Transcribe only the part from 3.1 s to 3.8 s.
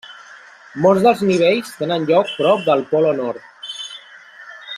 Nord.